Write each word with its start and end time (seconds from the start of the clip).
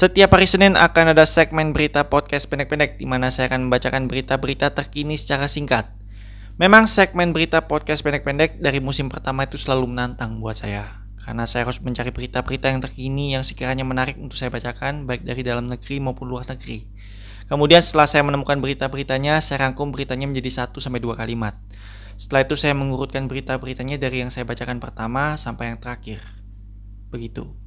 Setiap 0.00 0.32
hari 0.32 0.48
Senin 0.48 0.80
akan 0.80 1.12
ada 1.12 1.28
segmen 1.28 1.76
berita 1.76 2.08
podcast 2.08 2.48
pendek-pendek 2.48 2.96
di 2.96 3.04
mana 3.04 3.28
saya 3.28 3.52
akan 3.52 3.68
membacakan 3.68 4.08
berita-berita 4.08 4.72
terkini 4.72 5.20
secara 5.20 5.44
singkat. 5.44 5.92
Memang 6.56 6.88
segmen 6.88 7.36
berita 7.36 7.68
podcast 7.68 8.00
pendek-pendek 8.00 8.64
dari 8.64 8.80
musim 8.80 9.12
pertama 9.12 9.44
itu 9.44 9.60
selalu 9.60 9.92
menantang 9.92 10.40
buat 10.40 10.56
saya. 10.56 11.04
Karena 11.20 11.44
saya 11.44 11.68
harus 11.68 11.84
mencari 11.84 12.16
berita-berita 12.16 12.72
yang 12.72 12.80
terkini 12.80 13.36
yang 13.36 13.44
sekiranya 13.44 13.84
menarik 13.84 14.16
untuk 14.16 14.40
saya 14.40 14.48
bacakan 14.48 15.04
baik 15.04 15.20
dari 15.20 15.44
dalam 15.44 15.68
negeri 15.68 16.00
maupun 16.00 16.32
luar 16.32 16.48
negeri. 16.48 16.88
Kemudian 17.52 17.84
setelah 17.84 18.08
saya 18.08 18.24
menemukan 18.24 18.56
berita-beritanya, 18.56 19.44
saya 19.44 19.68
rangkum 19.68 19.92
beritanya 19.92 20.24
menjadi 20.24 20.64
1 20.64 20.80
sampai 20.80 21.04
2 21.04 21.12
kalimat. 21.12 21.60
Setelah 22.16 22.48
itu 22.48 22.56
saya 22.56 22.72
mengurutkan 22.72 23.28
berita-beritanya 23.28 24.00
dari 24.00 24.24
yang 24.24 24.32
saya 24.32 24.48
bacakan 24.48 24.80
pertama 24.80 25.36
sampai 25.36 25.76
yang 25.76 25.76
terakhir. 25.76 26.24
Begitu. 27.12 27.60